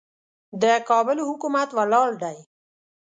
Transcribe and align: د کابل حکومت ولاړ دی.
د 0.61 0.63
کابل 0.89 1.17
حکومت 1.29 1.69
ولاړ 1.77 2.09
دی. 2.23 2.37